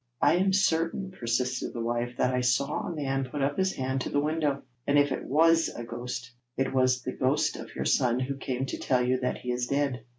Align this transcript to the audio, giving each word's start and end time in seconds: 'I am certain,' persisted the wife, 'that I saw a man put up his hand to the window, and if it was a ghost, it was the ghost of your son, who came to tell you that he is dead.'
'I 0.19 0.35
am 0.37 0.51
certain,' 0.51 1.11
persisted 1.11 1.73
the 1.73 1.79
wife, 1.83 2.17
'that 2.17 2.33
I 2.33 2.41
saw 2.41 2.87
a 2.87 2.95
man 2.95 3.23
put 3.29 3.43
up 3.43 3.55
his 3.59 3.73
hand 3.75 4.01
to 4.01 4.09
the 4.09 4.19
window, 4.19 4.63
and 4.87 4.97
if 4.97 5.11
it 5.11 5.25
was 5.25 5.69
a 5.75 5.83
ghost, 5.83 6.31
it 6.57 6.73
was 6.73 7.03
the 7.03 7.13
ghost 7.15 7.55
of 7.55 7.75
your 7.75 7.85
son, 7.85 8.19
who 8.21 8.35
came 8.35 8.65
to 8.65 8.79
tell 8.79 9.03
you 9.05 9.19
that 9.19 9.37
he 9.37 9.51
is 9.51 9.67
dead.' 9.67 10.03